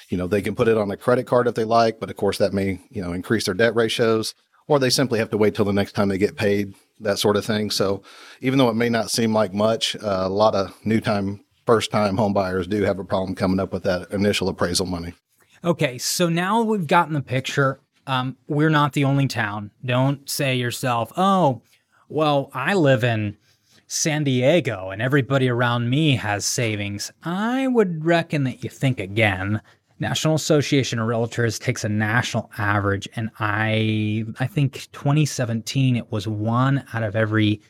you 0.09 0.17
know, 0.17 0.25
they 0.25 0.41
can 0.41 0.55
put 0.55 0.69
it 0.69 0.77
on 0.77 0.89
a 0.89 0.97
credit 0.97 1.27
card 1.27 1.47
if 1.47 1.55
they 1.55 1.65
like, 1.65 1.99
but 1.99 2.09
of 2.09 2.15
course 2.15 2.37
that 2.37 2.53
may, 2.53 2.79
you 2.89 3.01
know, 3.01 3.11
increase 3.11 3.45
their 3.45 3.53
debt 3.53 3.75
ratios, 3.75 4.33
or 4.67 4.79
they 4.79 4.89
simply 4.89 5.19
have 5.19 5.29
to 5.31 5.37
wait 5.37 5.53
till 5.53 5.65
the 5.65 5.73
next 5.73 5.91
time 5.93 6.07
they 6.07 6.17
get 6.17 6.37
paid, 6.37 6.73
that 7.01 7.19
sort 7.19 7.35
of 7.35 7.45
thing. 7.45 7.69
So 7.69 8.01
even 8.39 8.57
though 8.57 8.69
it 8.69 8.75
may 8.75 8.89
not 8.89 9.11
seem 9.11 9.33
like 9.33 9.53
much, 9.53 9.95
uh, 9.97 10.23
a 10.23 10.29
lot 10.29 10.55
of 10.55 10.73
new 10.85 11.01
time, 11.01 11.43
first 11.65 11.91
time 11.91 12.17
home 12.17 12.33
buyers 12.33 12.67
do 12.67 12.83
have 12.83 12.99
a 12.99 13.03
problem 13.03 13.35
coming 13.35 13.59
up 13.59 13.73
with 13.73 13.83
that 13.83 14.09
initial 14.11 14.47
appraisal 14.49 14.85
money. 14.85 15.13
Okay. 15.63 15.97
So 15.97 16.29
now 16.29 16.61
we've 16.61 16.87
gotten 16.87 17.13
the 17.13 17.21
picture. 17.21 17.79
Um, 18.07 18.37
we're 18.47 18.69
not 18.69 18.93
the 18.93 19.03
only 19.05 19.27
town. 19.27 19.71
Don't 19.85 20.27
say 20.29 20.55
yourself, 20.55 21.11
oh, 21.15 21.61
well, 22.07 22.49
I 22.53 22.73
live 22.73 23.03
in 23.03 23.37
San 23.85 24.23
Diego 24.23 24.89
and 24.89 25.01
everybody 25.01 25.49
around 25.49 25.89
me 25.89 26.15
has 26.15 26.45
savings. 26.45 27.11
I 27.23 27.67
would 27.67 28.05
reckon 28.05 28.43
that 28.45 28.63
you 28.63 28.69
think 28.69 28.99
again. 28.99 29.61
National 29.99 30.35
Association 30.35 30.97
of 30.99 31.07
Realtors 31.07 31.59
takes 31.59 31.83
a 31.83 31.89
national 31.89 32.49
average, 32.57 33.09
and 33.17 33.29
I 33.39 34.23
I 34.39 34.47
think 34.47 34.87
2017 34.93 35.97
it 35.97 36.11
was 36.11 36.27
one 36.27 36.85
out 36.93 37.03
of 37.03 37.17
every 37.17 37.61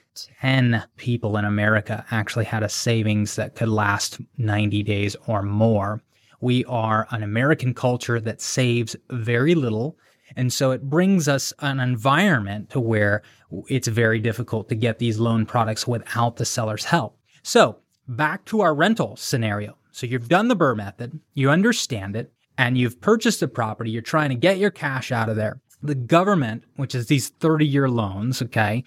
10 0.42 0.84
people 0.98 1.38
in 1.38 1.46
America 1.46 2.06
actually 2.12 2.46
had 2.46 2.62
a 2.62 2.70
savings 2.70 3.36
that 3.36 3.56
could 3.56 3.70
last 3.70 4.20
90 4.38 4.84
days 4.84 5.16
or 5.26 5.42
more. 5.42 6.02
We 6.42 6.66
are 6.66 7.08
an 7.12 7.24
American 7.24 7.74
culture 7.74 8.20
that 8.20 8.42
saves 8.42 8.96
very 9.10 9.56
little 9.56 9.98
and 10.36 10.52
so 10.54 10.72
it 10.72 10.90
brings 10.90 11.28
us 11.28 11.54
an 11.60 11.80
environment 11.80 12.70
to 12.72 12.80
where 12.80 13.24
it's 13.68 13.88
very 13.88 14.20
difficult 14.20 14.70
to 14.70 14.76
get 14.76 15.00
these 15.00 15.20
loan 15.20 15.46
products 15.46 15.88
without 15.88 16.36
the 16.38 16.46
seller's 16.46 16.86
help. 16.86 17.18
So 17.44 17.80
back 18.08 18.46
to 18.46 18.62
our 18.62 18.74
rental 18.74 19.16
scenario. 19.16 19.78
So 19.92 20.06
you've 20.08 20.30
done 20.30 20.48
the 20.48 20.56
BRRRR 20.56 20.78
method, 20.78 21.20
you 21.34 21.50
understand 21.50 22.16
it, 22.16 22.32
and 22.58 22.78
you've 22.78 23.02
purchased 23.02 23.42
a 23.42 23.48
property. 23.48 23.92
You're 23.92 24.02
trying 24.02 24.30
to 24.30 24.36
get 24.36 24.58
your 24.58 24.72
cash 24.72 25.12
out 25.12 25.30
of 25.30 25.36
there. 25.36 25.62
The 25.82 25.96
government, 25.96 26.64
which 26.76 26.94
is 26.94 27.08
these 27.08 27.30
30 27.30 27.66
year 27.66 27.90
loans, 27.90 28.42
okay, 28.42 28.84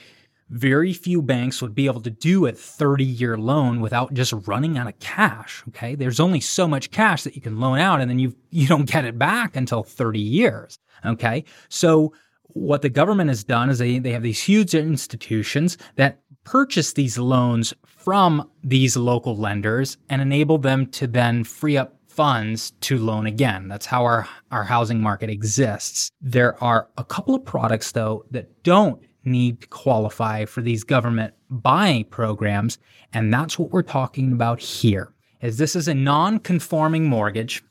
very 0.50 0.92
few 0.92 1.22
banks 1.22 1.62
would 1.62 1.74
be 1.74 1.86
able 1.86 2.00
to 2.02 2.10
do 2.10 2.46
a 2.46 2.52
30 2.52 3.04
year 3.04 3.36
loan 3.36 3.80
without 3.80 4.12
just 4.14 4.32
running 4.46 4.76
out 4.76 4.86
of 4.86 4.98
cash. 4.98 5.62
Okay. 5.68 5.94
There's 5.94 6.20
only 6.20 6.40
so 6.40 6.68
much 6.68 6.90
cash 6.90 7.22
that 7.22 7.34
you 7.34 7.42
can 7.42 7.60
loan 7.60 7.78
out 7.78 8.00
and 8.00 8.10
then 8.10 8.18
you, 8.18 8.36
you 8.50 8.68
don't 8.68 8.90
get 8.90 9.04
it 9.04 9.18
back 9.18 9.56
until 9.56 9.82
30 9.82 10.20
years. 10.20 10.78
Okay. 11.04 11.44
So 11.68 12.12
what 12.54 12.82
the 12.82 12.90
government 12.90 13.30
has 13.30 13.44
done 13.44 13.70
is 13.70 13.78
they, 13.78 13.98
they 13.98 14.12
have 14.12 14.22
these 14.22 14.42
huge 14.42 14.74
institutions 14.74 15.78
that 15.96 16.20
purchase 16.44 16.92
these 16.92 17.16
loans 17.16 17.72
from 17.86 18.50
these 18.62 18.96
local 18.96 19.36
lenders 19.36 19.96
and 20.10 20.20
enable 20.20 20.58
them 20.58 20.86
to 20.86 21.06
then 21.06 21.44
free 21.44 21.76
up 21.76 21.96
funds 22.08 22.72
to 22.82 22.98
loan 22.98 23.26
again. 23.26 23.68
That's 23.68 23.86
how 23.86 24.04
our, 24.04 24.28
our 24.50 24.64
housing 24.64 25.00
market 25.00 25.30
exists. 25.30 26.10
There 26.20 26.62
are 26.62 26.88
a 26.98 27.04
couple 27.04 27.34
of 27.34 27.44
products 27.44 27.92
though 27.92 28.26
that 28.30 28.62
don't 28.62 29.02
need 29.24 29.60
to 29.60 29.66
qualify 29.68 30.44
for 30.44 30.60
these 30.60 30.84
government 30.84 31.34
buy 31.50 32.04
programs. 32.10 32.78
And 33.12 33.32
that's 33.32 33.58
what 33.58 33.70
we're 33.70 33.82
talking 33.82 34.32
about 34.32 34.60
here 34.60 35.12
is 35.40 35.58
this 35.58 35.76
is 35.76 35.88
a 35.88 35.94
non-conforming 35.94 37.04
mortgage. 37.04 37.62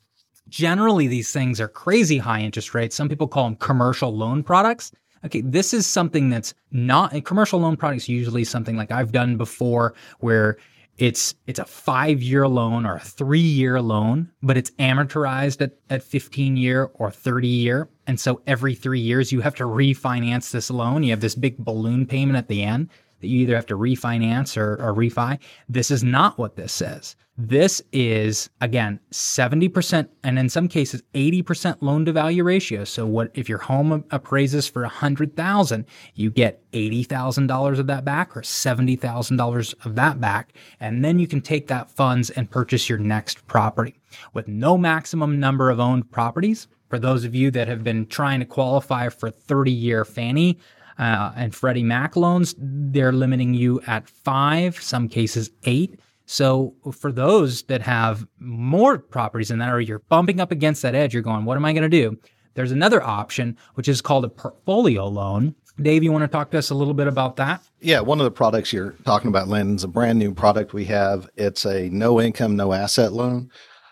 Generally, 0.49 1.07
these 1.07 1.31
things 1.31 1.61
are 1.61 1.67
crazy 1.67 2.17
high 2.17 2.41
interest 2.41 2.73
rates. 2.73 2.95
Some 2.95 3.09
people 3.09 3.27
call 3.27 3.45
them 3.45 3.55
commercial 3.55 4.15
loan 4.15 4.43
products. 4.43 4.91
Okay, 5.23 5.41
this 5.41 5.73
is 5.73 5.85
something 5.85 6.29
that's 6.29 6.53
not 6.71 7.13
a 7.13 7.21
commercial 7.21 7.59
loan 7.59 7.77
products 7.77 8.09
usually 8.09 8.43
something 8.43 8.75
like 8.75 8.91
I've 8.91 9.11
done 9.11 9.37
before 9.37 9.93
where 10.19 10.57
it's 10.97 11.33
it's 11.47 11.59
a 11.59 11.65
five 11.65 12.21
year 12.21 12.47
loan 12.47 12.85
or 12.85 12.97
a 12.97 12.99
three 12.99 13.39
year 13.39 13.81
loan, 13.81 14.31
but 14.43 14.57
it's 14.57 14.71
amortized 14.71 15.61
at, 15.61 15.73
at 15.89 16.03
15 16.03 16.57
year 16.57 16.91
or 16.93 17.09
30 17.11 17.47
year. 17.47 17.89
And 18.07 18.19
so 18.19 18.41
every 18.45 18.75
three 18.75 18.99
years 18.99 19.31
you 19.31 19.41
have 19.41 19.55
to 19.55 19.63
refinance 19.63 20.51
this 20.51 20.69
loan. 20.69 21.03
You 21.03 21.11
have 21.11 21.21
this 21.21 21.35
big 21.35 21.57
balloon 21.57 22.05
payment 22.05 22.37
at 22.37 22.47
the 22.47 22.61
end. 22.63 22.89
that 23.21 23.27
you 23.27 23.41
either 23.41 23.55
have 23.55 23.67
to 23.67 23.77
refinance 23.77 24.57
or, 24.57 24.73
or 24.75 24.93
refi. 24.93 25.39
This 25.69 25.91
is 25.91 26.03
not 26.03 26.37
what 26.37 26.55
this 26.55 26.73
says. 26.73 27.15
This 27.43 27.81
is 27.91 28.51
again 28.61 28.99
70% 29.11 30.07
and 30.23 30.37
in 30.37 30.47
some 30.47 30.67
cases 30.67 31.01
80% 31.15 31.77
loan 31.81 32.05
to 32.05 32.11
value 32.11 32.43
ratio. 32.43 32.83
So 32.83 33.07
what 33.07 33.31
if 33.33 33.49
your 33.49 33.57
home 33.57 34.05
appraises 34.11 34.67
for 34.67 34.83
100,000, 34.83 35.85
you 36.13 36.29
get 36.29 36.61
$80,000 36.71 37.79
of 37.79 37.87
that 37.87 38.05
back 38.05 38.37
or 38.37 38.41
$70,000 38.41 39.85
of 39.85 39.95
that 39.95 40.21
back 40.21 40.53
and 40.79 41.03
then 41.03 41.17
you 41.17 41.27
can 41.27 41.41
take 41.41 41.65
that 41.65 41.89
funds 41.89 42.29
and 42.29 42.51
purchase 42.51 42.87
your 42.87 42.99
next 42.99 43.47
property 43.47 43.99
with 44.35 44.47
no 44.47 44.77
maximum 44.77 45.39
number 45.39 45.71
of 45.71 45.79
owned 45.79 46.11
properties. 46.11 46.67
For 46.89 46.99
those 46.99 47.25
of 47.25 47.33
you 47.33 47.49
that 47.51 47.67
have 47.67 47.83
been 47.83 48.05
trying 48.05 48.41
to 48.41 48.45
qualify 48.45 49.09
for 49.09 49.31
30 49.31 49.71
year 49.71 50.05
Fannie 50.05 50.59
uh, 50.99 51.31
and 51.35 51.55
Freddie 51.55 51.81
Mac 51.81 52.15
loans, 52.15 52.53
they're 52.59 53.11
limiting 53.11 53.55
you 53.55 53.81
at 53.87 54.07
five, 54.07 54.79
some 54.79 55.09
cases 55.09 55.49
eight. 55.63 55.99
So 56.31 56.75
for 56.93 57.11
those 57.11 57.63
that 57.63 57.81
have 57.81 58.25
more 58.39 58.97
properties 58.97 59.49
than 59.49 59.59
that, 59.59 59.69
or 59.69 59.81
you're 59.81 59.99
bumping 59.99 60.39
up 60.39 60.49
against 60.49 60.81
that 60.81 60.95
edge, 60.95 61.13
you're 61.13 61.21
going, 61.21 61.43
what 61.43 61.57
am 61.57 61.65
I 61.65 61.73
going 61.73 61.83
to 61.83 61.89
do? 61.89 62.17
There's 62.53 62.71
another 62.71 63.03
option, 63.03 63.57
which 63.73 63.89
is 63.89 64.01
called 64.01 64.23
a 64.23 64.29
portfolio 64.29 65.07
loan. 65.07 65.55
Dave, 65.81 66.03
you 66.03 66.11
want 66.13 66.23
to 66.23 66.29
talk 66.29 66.49
to 66.51 66.57
us 66.57 66.69
a 66.69 66.75
little 66.75 66.93
bit 66.93 67.07
about 67.07 67.35
that? 67.35 67.61
Yeah, 67.81 67.99
one 67.99 68.21
of 68.21 68.23
the 68.23 68.31
products 68.31 68.71
you're 68.71 68.95
talking 69.03 69.27
about, 69.27 69.49
Landon, 69.49 69.75
is 69.75 69.83
a 69.83 69.89
brand 69.89 70.19
new 70.19 70.33
product 70.33 70.71
we 70.71 70.85
have. 70.85 71.29
It's 71.35 71.65
a 71.65 71.89
no 71.89 72.21
income, 72.21 72.55
no 72.55 72.71
asset 72.71 73.11
loan. 73.11 73.49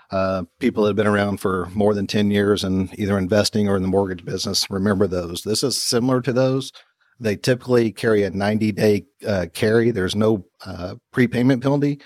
Uh, 0.10 0.44
people 0.60 0.84
that 0.84 0.92
have 0.92 0.96
been 0.96 1.08
around 1.08 1.42
for 1.42 1.68
more 1.74 1.94
than 1.94 2.08
10 2.08 2.32
years 2.32 2.64
and 2.64 2.98
either 2.98 3.18
investing 3.18 3.68
or 3.68 3.76
in 3.76 3.82
the 3.82 3.90
mortgage 3.90 4.24
business 4.24 4.66
remember 4.70 5.08
those. 5.08 5.42
This 5.42 5.62
is 5.62 5.80
similar 5.82 6.22
to 6.22 6.32
those. 6.32 6.72
They 7.20 7.36
typically 7.36 7.92
carry 7.92 8.24
a 8.24 8.30
90 8.30 8.72
day 8.72 9.08
uh, 9.28 9.48
carry. 9.54 9.92
There's 9.92 10.16
no 10.16 10.46
uh, 10.66 10.96
prepayment 11.12 11.62
penalty 11.62 12.00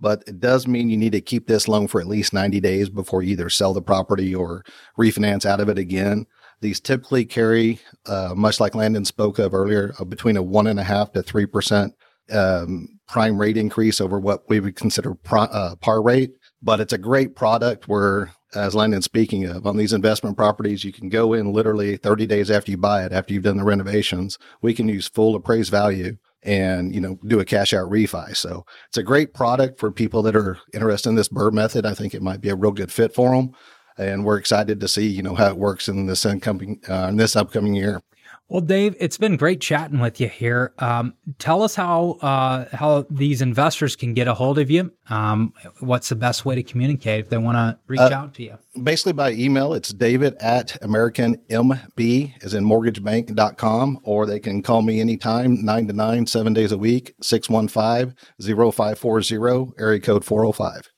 but 0.00 0.22
it 0.26 0.40
does 0.40 0.66
mean 0.66 0.90
you 0.90 0.96
need 0.96 1.12
to 1.12 1.20
keep 1.20 1.46
this 1.46 1.68
loan 1.68 1.88
for 1.88 2.00
at 2.00 2.06
least 2.06 2.32
90 2.32 2.60
days 2.60 2.88
before 2.88 3.22
you 3.22 3.32
either 3.32 3.50
sell 3.50 3.72
the 3.72 3.82
property 3.82 4.34
or 4.34 4.64
refinance 4.98 5.44
out 5.44 5.60
of 5.60 5.68
it 5.68 5.78
again. 5.78 6.26
These 6.60 6.80
typically 6.80 7.24
carry, 7.24 7.80
uh, 8.06 8.34
much 8.36 8.60
like 8.60 8.74
Landon 8.74 9.04
spoke 9.04 9.38
of 9.38 9.54
earlier, 9.54 9.94
uh, 9.98 10.04
between 10.04 10.36
a 10.36 10.42
one 10.42 10.66
and 10.66 10.80
a 10.80 10.84
half 10.84 11.12
to 11.12 11.22
three 11.22 11.46
percent 11.46 11.94
um, 12.30 12.98
prime 13.06 13.40
rate 13.40 13.56
increase 13.56 14.00
over 14.00 14.18
what 14.18 14.48
we 14.48 14.60
would 14.60 14.76
consider 14.76 15.16
uh, 15.30 15.76
par 15.76 16.02
rate. 16.02 16.32
But 16.60 16.80
it's 16.80 16.92
a 16.92 16.98
great 16.98 17.36
product 17.36 17.86
where, 17.86 18.32
as 18.54 18.74
Landon's 18.74 19.04
speaking 19.04 19.44
of, 19.46 19.66
on 19.66 19.76
these 19.76 19.92
investment 19.92 20.36
properties, 20.36 20.82
you 20.82 20.92
can 20.92 21.08
go 21.08 21.32
in 21.32 21.52
literally 21.52 21.96
30 21.96 22.26
days 22.26 22.50
after 22.50 22.72
you 22.72 22.76
buy 22.76 23.04
it, 23.04 23.12
after 23.12 23.32
you've 23.32 23.44
done 23.44 23.58
the 23.58 23.64
renovations. 23.64 24.36
We 24.60 24.74
can 24.74 24.88
use 24.88 25.08
full 25.08 25.36
appraised 25.36 25.70
value 25.70 26.16
and 26.42 26.94
you 26.94 27.00
know 27.00 27.18
do 27.26 27.40
a 27.40 27.44
cash 27.44 27.72
out 27.72 27.90
refi. 27.90 28.36
So 28.36 28.64
it's 28.88 28.96
a 28.96 29.02
great 29.02 29.34
product 29.34 29.78
for 29.78 29.90
people 29.90 30.22
that 30.22 30.36
are 30.36 30.58
interested 30.72 31.08
in 31.10 31.14
this 31.14 31.28
BRRRR 31.28 31.52
method. 31.52 31.86
I 31.86 31.94
think 31.94 32.14
it 32.14 32.22
might 32.22 32.40
be 32.40 32.50
a 32.50 32.56
real 32.56 32.72
good 32.72 32.92
fit 32.92 33.14
for 33.14 33.34
them, 33.34 33.52
and 33.96 34.24
we're 34.24 34.38
excited 34.38 34.80
to 34.80 34.88
see 34.88 35.06
you 35.06 35.22
know 35.22 35.34
how 35.34 35.48
it 35.48 35.58
works 35.58 35.88
in 35.88 36.06
this 36.06 36.24
incoming 36.24 36.80
uh, 36.88 37.06
in 37.08 37.16
this 37.16 37.36
upcoming 37.36 37.74
year. 37.74 38.02
Well, 38.50 38.62
Dave, 38.62 38.96
it's 38.98 39.18
been 39.18 39.36
great 39.36 39.60
chatting 39.60 40.00
with 40.00 40.18
you 40.20 40.28
here. 40.28 40.72
Um, 40.78 41.12
tell 41.38 41.62
us 41.62 41.74
how 41.74 42.12
uh, 42.22 42.64
how 42.74 43.04
these 43.10 43.42
investors 43.42 43.94
can 43.94 44.14
get 44.14 44.26
a 44.26 44.32
hold 44.32 44.58
of 44.58 44.70
you. 44.70 44.90
Um, 45.10 45.52
what's 45.80 46.08
the 46.08 46.14
best 46.14 46.46
way 46.46 46.54
to 46.54 46.62
communicate 46.62 47.20
if 47.20 47.28
they 47.28 47.36
want 47.36 47.56
to 47.56 47.78
reach 47.86 48.00
uh, 48.00 48.08
out 48.10 48.32
to 48.34 48.42
you? 48.42 48.56
Basically 48.82 49.12
by 49.12 49.32
email, 49.32 49.74
it's 49.74 49.92
david 49.92 50.34
at 50.40 50.80
americanmb, 50.80 52.42
as 52.42 52.54
in 52.54 52.64
mortgagebank.com, 52.64 53.98
or 54.02 54.24
they 54.24 54.40
can 54.40 54.62
call 54.62 54.80
me 54.80 54.98
anytime, 55.00 55.62
9 55.62 55.88
to 55.88 55.92
9, 55.92 56.26
seven 56.26 56.54
days 56.54 56.72
a 56.72 56.78
week, 56.78 57.14
615-0540, 57.22 59.72
area 59.78 60.00
code 60.00 60.24
405. 60.24 60.88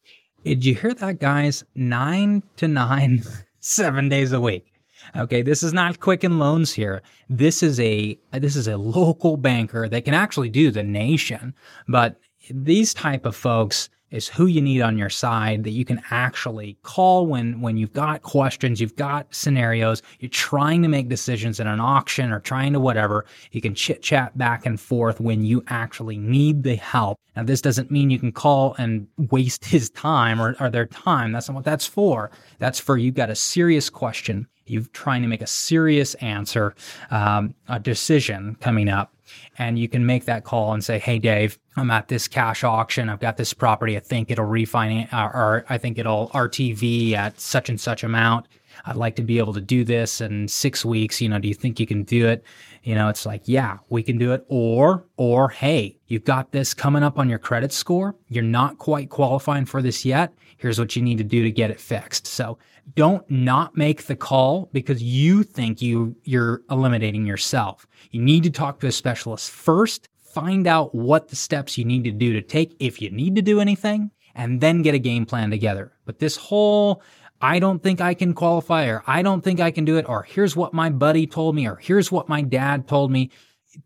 Did 0.45 0.65
you 0.65 0.77
hear 0.77 0.95
that, 0.95 1.19
guys? 1.19 1.65
9 1.75 2.45
to 2.59 2.69
9, 2.69 3.25
seven 3.61 4.09
days 4.09 4.31
a 4.31 4.41
week. 4.41 4.71
Okay, 5.17 5.43
this 5.43 5.63
is 5.63 5.73
not 5.73 6.01
Quicken 6.01 6.39
Loans 6.39 6.73
here. 6.73 7.03
This 7.29 7.63
is 7.63 7.81
a 7.81 8.19
this 8.33 8.57
is 8.57 8.69
a 8.69 8.77
local 8.77 9.37
banker 9.37 9.89
that 9.89 10.05
can 10.05 10.15
actually 10.15 10.51
do 10.51 10.71
the 10.71 10.83
nation, 10.83 11.55
but 11.89 12.21
these 12.51 12.95
type 12.95 13.27
of 13.27 13.37
folks 13.37 13.89
is 14.11 14.29
who 14.29 14.47
you 14.47 14.61
need 14.61 14.81
on 14.81 14.99
your 14.99 15.09
side 15.09 15.63
that 15.65 15.71
you 15.71 15.85
can 15.85 16.03
actually 16.11 16.77
call 16.83 17.27
when 17.27 17.61
when 17.61 17.77
you've 17.77 17.93
got 17.93 18.23
questions, 18.23 18.81
you've 18.81 18.97
got 18.97 19.33
scenarios, 19.35 20.03
you're 20.19 20.29
trying 20.29 20.83
to 20.83 20.89
make 20.89 21.09
decisions 21.09 21.61
in 21.61 21.67
an 21.67 21.81
auction 21.81 22.33
or 22.33 22.41
trying 22.41 22.73
to 22.73 22.81
whatever. 22.81 23.25
You 23.53 23.61
can 23.61 23.75
chit 23.75 24.03
chat 24.03 24.37
back 24.37 24.67
and 24.67 24.81
forth 24.81 25.21
when 25.21 25.45
you 25.45 25.63
actually 25.69 26.19
need 26.19 26.63
the 26.63 26.77
help. 26.77 27.19
Now, 27.37 27.45
this 27.45 27.63
doesn't 27.63 27.91
mean 27.91 28.11
you 28.11 28.19
can 28.19 28.33
call 28.33 28.75
and 28.79 29.07
waste 29.17 29.65
his 29.77 29.91
time 29.91 30.41
or, 30.41 30.57
or 30.59 30.71
their 30.71 30.87
time. 30.87 31.33
That's 31.33 31.49
not 31.49 31.55
what 31.55 31.65
that's 31.65 31.87
for. 31.87 32.31
That's 32.59 32.81
for 32.81 32.99
you've 32.99 33.15
got 33.15 33.31
a 33.31 33.37
serious 33.37 33.89
question 33.89 34.49
you're 34.71 34.85
trying 34.93 35.23
to 35.23 35.29
make 35.29 35.43
a 35.43 35.47
serious 35.47 36.15
answer, 36.15 36.75
um, 37.11 37.55
a 37.69 37.79
decision 37.79 38.57
coming 38.61 38.89
up, 38.89 39.13
and 39.59 39.79
you 39.79 39.89
can 39.89 40.07
make 40.07 40.25
that 40.27 40.45
call 40.45 40.73
and 40.73 40.85
say, 40.85 40.99
"Hey, 40.99 41.19
Dave, 41.19 41.59
I'm 41.77 41.91
at 41.91 42.09
this 42.09 42.29
cash 42.29 42.65
auction. 42.65 43.09
I've 43.09 43.21
got 43.21 43.37
this 43.37 43.53
property. 43.53 43.97
I 43.97 44.01
think 44.01 44.31
it'll 44.31 44.47
refinance, 44.47 45.13
or, 45.13 45.35
or 45.35 45.65
I 45.69 45.79
think 45.79 45.99
it'll 45.99 46.29
RTV 46.29 47.15
at 47.15 47.41
such 47.41 47.69
and 47.69 47.81
such 47.81 48.05
amount." 48.05 48.47
I'd 48.87 48.97
like 48.97 49.17
to 49.17 49.23
be 49.23 49.39
able 49.39 49.53
to 49.55 49.61
do 49.61 49.85
this 49.85 50.21
in 50.21 50.49
six 50.49 50.85
weeks. 50.85 51.21
You 51.21 51.29
know, 51.29 51.39
do 51.39 51.49
you 51.49 51.55
think 51.55 51.79
you 51.79 51.87
can 51.87 52.03
do 52.03 52.27
it? 52.27 52.45
You 52.83 52.95
know, 52.95 53.09
it's 53.09 53.27
like, 53.27 53.43
yeah, 53.45 53.79
we 53.91 54.03
can 54.03 54.17
do 54.17 54.33
it. 54.33 54.45
Or, 54.49 55.07
or, 55.17 55.51
hey, 55.51 55.99
you've 56.07 56.25
got 56.25 56.53
this 56.53 56.73
coming 56.73 57.03
up 57.03 57.19
on 57.19 57.29
your 57.29 57.39
credit 57.39 57.73
score. 57.73 58.17
You're 58.29 58.43
not 58.43 58.79
quite 58.79 59.11
qualifying 59.11 59.67
for 59.67 59.83
this 59.83 60.05
yet. 60.05 60.33
Here's 60.57 60.79
what 60.79 60.97
you 60.97 61.03
need 61.03 61.19
to 61.19 61.25
do 61.25 61.43
to 61.43 61.51
get 61.51 61.71
it 61.71 61.81
fixed. 61.81 62.27
So 62.27 62.59
don't 62.95 63.29
not 63.31 63.77
make 63.77 64.05
the 64.05 64.17
call 64.17 64.69
because 64.73 65.03
you 65.03 65.43
think 65.43 65.83
you 65.83 66.17
you're 66.25 66.63
eliminating 66.71 67.27
yourself. 67.27 67.87
You 68.11 68.21
need 68.21 68.43
to 68.45 68.51
talk 68.51 68.81
to 68.81 68.87
a 68.87 68.93
specialist 68.93 69.51
first, 69.51 70.09
find 70.19 70.67
out 70.67 70.95
what 70.95 71.29
the 71.29 71.37
steps 71.37 71.77
you 71.77 71.85
need 71.85 72.05
to 72.05 72.11
do 72.11 72.33
to 72.33 72.43
take 72.43 72.75
if 72.79 73.03
you 73.03 73.11
need 73.11 73.37
to 73.37 73.43
do 73.43 73.61
anything, 73.61 74.11
and 74.35 74.61
then 74.61 74.83
get 74.83 74.95
a 74.95 74.99
game 74.99 75.27
plan 75.27 75.51
together. 75.51 75.93
But 76.05 76.19
this 76.19 76.37
whole 76.37 77.03
I 77.41 77.59
don't 77.59 77.83
think 77.83 78.01
I 78.01 78.15
can 78.15 78.35
qualify 78.35 78.87
or 78.87 79.03
I 79.07 79.23
don't 79.23 79.43
think 79.43 79.61
I 79.61 79.71
can 79.71 79.85
do 79.85 79.97
it 79.97 80.09
or 80.09 80.23
here's 80.23 80.57
what 80.57 80.75
my 80.75 80.91
buddy 80.91 81.27
told 81.27 81.55
me 81.55 81.67
or 81.67 81.77
here's 81.77 82.13
what 82.13 82.29
my 82.29 82.43
dad 82.43 82.87
told 82.87 83.11
me. 83.11 83.31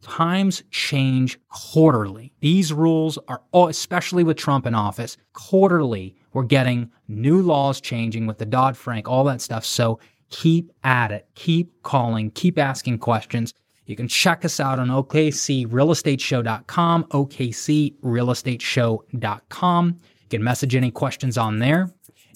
Times 0.02 0.64
change 0.70 1.38
quarterly. 1.50 2.32
These 2.40 2.72
rules 2.72 3.18
are, 3.28 3.42
especially 3.52 4.24
with 4.24 4.38
Trump 4.38 4.66
in 4.66 4.74
office, 4.74 5.16
quarterly 5.34 6.16
we're 6.32 6.42
getting 6.42 6.90
new 7.06 7.42
laws 7.42 7.80
changing 7.80 8.26
with 8.26 8.38
the 8.38 8.46
Dodd 8.46 8.76
Frank, 8.76 9.08
all 9.08 9.22
that 9.24 9.40
stuff. 9.40 9.64
So 9.64 10.00
keep 10.30 10.72
at 10.82 11.12
it. 11.12 11.28
Keep 11.34 11.82
calling. 11.82 12.30
Keep 12.32 12.58
asking 12.58 12.98
questions. 12.98 13.54
You 13.86 13.96
can 13.96 14.08
check 14.08 14.44
us 14.44 14.60
out 14.60 14.78
on 14.78 14.88
OKCRealEstateShow.com, 14.88 17.04
OKCRealEstateShow.com. 17.04 19.88
You 19.88 20.28
can 20.28 20.42
message 20.42 20.74
any 20.74 20.90
questions 20.90 21.38
on 21.38 21.58
there. 21.58 21.90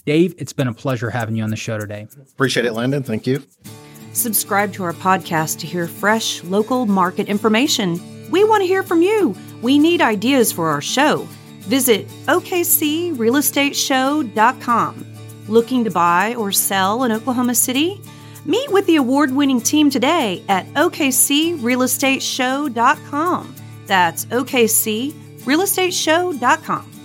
Dave, 0.09 0.35
it's 0.39 0.55
been 0.55 0.69
a 0.69 0.73
pleasure 0.73 1.11
having 1.11 1.37
you 1.37 1.45
on 1.45 1.51
the 1.51 1.57
show 1.57 1.77
today. 1.77 2.09
Appreciate 2.33 2.65
it, 2.65 2.73
Landon. 2.73 3.03
Thank 3.03 3.27
you. 3.27 3.43
Subscribe 4.15 4.73
to 4.73 4.85
our 4.85 4.95
podcast 4.95 5.59
to 5.59 5.67
hear 5.67 5.87
fresh 5.87 6.43
local 6.45 6.87
market 6.87 7.29
information. 7.29 8.01
We 8.31 8.43
want 8.43 8.63
to 8.63 8.67
hear 8.67 8.83
from 8.83 9.03
you. 9.03 9.37
We 9.61 9.79
need 9.79 10.01
ideas 10.01 10.51
for 10.51 10.71
our 10.71 10.81
show. 10.81 11.29
Visit 11.61 12.09
OKCRealEstateShow.com. 12.25 15.07
Looking 15.47 15.85
to 15.85 15.91
buy 15.91 16.35
or 16.37 16.53
sell 16.53 17.05
in 17.05 17.13
Oklahoma 17.13 17.55
City? 17.55 18.01
Meet 18.47 18.73
with 18.73 18.87
the 18.87 18.97
award 18.97 19.33
winning 19.33 19.61
team 19.61 19.91
today 19.91 20.43
at 20.49 20.65
OKCRealEstateShow.com. 20.69 23.55
That's 23.87 24.25
OKCRealEstateShow.com. 24.25 26.98